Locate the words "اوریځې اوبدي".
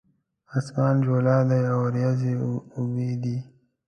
1.77-3.37